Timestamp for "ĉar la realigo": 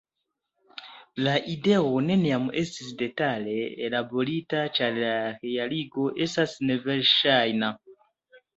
4.79-6.09